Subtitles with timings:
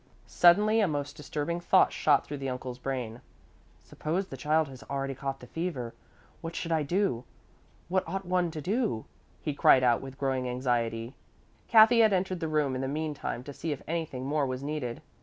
[0.25, 3.21] Suddenly a most disturbing thought shot through the uncle's brain:
[3.83, 5.93] "Suppose the child has already caught the fever?
[6.41, 7.23] What should I do?
[7.87, 9.05] What ought one to do?"
[9.43, 11.13] he cried out with growing anxiety.
[11.67, 15.03] Kathy had entered the room in the meantime to see if anything more was needed.